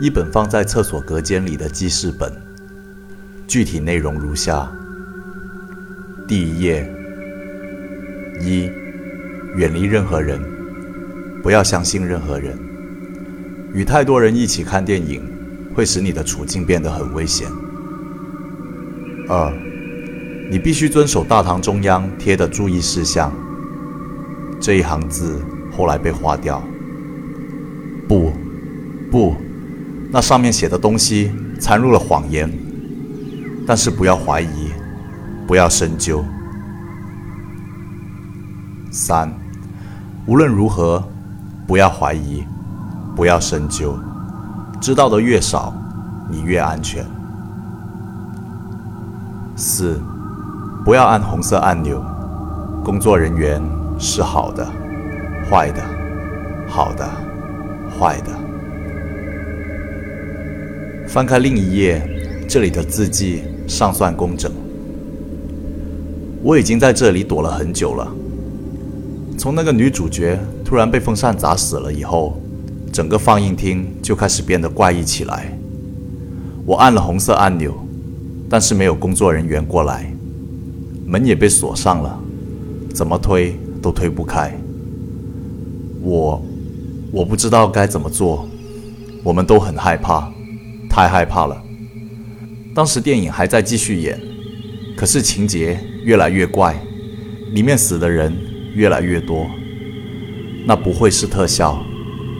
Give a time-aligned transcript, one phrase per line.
[0.00, 2.32] 一本放在厕所隔间里的记事本，
[3.46, 4.70] 具体内容如下：
[6.28, 6.88] 第一页，
[8.40, 8.70] 一，
[9.56, 10.40] 远离任何人，
[11.42, 12.56] 不要相信任何人。
[13.74, 15.20] 与太多人一起看电影，
[15.74, 17.48] 会使你的处境变得很危险。
[19.28, 19.52] 二，
[20.50, 23.32] 你必须遵守大堂中央贴的注意事项。
[24.60, 25.40] 这一行字
[25.76, 26.62] 后来被划掉。
[29.10, 29.34] 不，
[30.10, 32.50] 那上面写的东西掺入了谎言。
[33.66, 34.70] 但是不要怀疑，
[35.46, 36.24] 不要深究。
[38.90, 39.30] 三，
[40.26, 41.04] 无论如何，
[41.66, 42.42] 不要怀疑，
[43.14, 43.98] 不要深究。
[44.80, 45.74] 知道的越少，
[46.30, 47.04] 你越安全。
[49.54, 50.00] 四，
[50.84, 52.02] 不要按红色按钮。
[52.82, 53.62] 工作人员
[53.98, 54.66] 是好的，
[55.50, 55.82] 坏的，
[56.66, 57.06] 好的，
[58.00, 58.47] 坏的。
[61.08, 62.06] 翻开另一页，
[62.46, 64.52] 这里的字迹尚算工整。
[66.42, 68.06] 我已经在这里躲了很久了。
[69.38, 72.38] 从那个女主角突然被风扇砸死了以后，
[72.92, 75.50] 整个放映厅就开始变得怪异起来。
[76.66, 77.74] 我按了红色按钮。
[78.50, 80.10] 但是没有工作人员过来，
[81.04, 82.18] 门也被锁上了，
[82.94, 84.58] 怎么推都推不开。
[86.00, 86.42] 我，
[87.12, 88.48] 我不知道该怎么做，
[89.22, 90.32] 我们都很害怕，
[90.98, 91.62] 太害怕了。
[92.74, 94.20] 当时电影还在继续演，
[94.96, 96.74] 可是情节越来越怪，
[97.52, 98.36] 里面死的人
[98.74, 99.46] 越来越多。
[100.66, 101.80] 那不会是特效，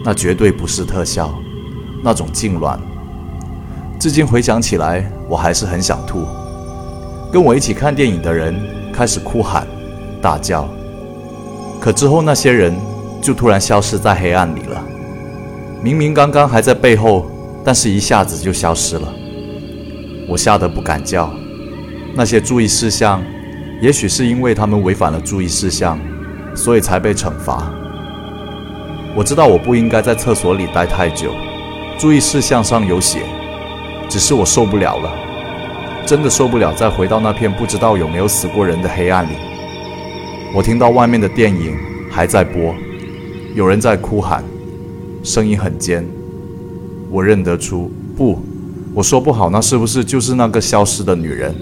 [0.05, 1.33] 那绝对不是特效，
[2.03, 2.77] 那种痉挛。
[3.97, 6.27] 至今回想起来，我还是很想吐。
[7.33, 8.61] 跟我一起看电影的人
[8.93, 9.69] 开始哭喊、
[10.21, 10.69] 大叫，
[11.81, 12.75] 可之后那些人
[13.23, 14.85] 就突然消失在黑暗里了。
[15.81, 17.31] 明明刚刚还在背后，
[17.65, 19.13] 但是一下子就消失了。
[20.29, 21.33] 我吓得不敢叫。
[22.15, 23.23] 那些注意事项，
[23.81, 25.99] 也许是因为他们违反了注意事项，
[26.55, 27.73] 所以才被惩罚。
[29.15, 31.33] 我知道我不应该在厕所里待太久。
[31.99, 33.23] 注意事项上有写。
[34.09, 35.13] 只是我受不了了，
[36.07, 39.33] 真的受不了再回到那片不知道有没有死过人的黑暗里。
[40.55, 41.77] 我听到外面的电影
[42.11, 42.75] 还在播，
[43.55, 44.43] 有人在哭喊，
[45.23, 46.18] 声音很尖。
[47.11, 48.39] 我认得出，不，
[48.95, 51.55] 我说不好，那是不是就是那个消失的女人？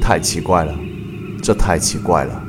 [0.00, 0.74] 太奇怪了，
[1.42, 2.42] 这太奇怪了。